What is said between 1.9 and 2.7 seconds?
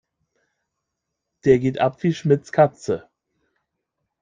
wie Schmitz'